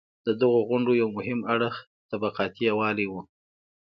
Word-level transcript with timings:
د 0.25 0.27
دغو 0.41 0.59
غونډو 0.69 0.91
یو 1.01 1.07
مهم 1.17 1.39
اړخ 1.53 1.75
طبقاتي 2.11 2.61
یووالی 2.69 3.05
و. 3.09 3.13